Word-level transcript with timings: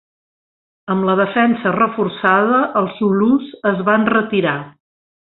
Amb 0.93 1.03
la 1.09 1.15
defensa 1.19 1.73
reforçada, 1.75 2.61
els 2.81 2.95
zulús 3.01 3.51
es 3.73 3.83
van 3.91 4.07
retirar. 4.15 4.55